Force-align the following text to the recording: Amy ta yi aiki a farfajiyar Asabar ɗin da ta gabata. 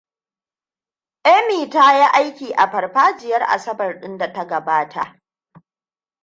Amy 1.23 1.69
ta 1.69 1.91
yi 1.95 2.07
aiki 2.13 2.53
a 2.53 2.67
farfajiyar 2.71 3.41
Asabar 3.41 3.99
ɗin 3.99 4.17
da 4.17 4.33
ta 4.33 4.45
gabata. 4.47 5.21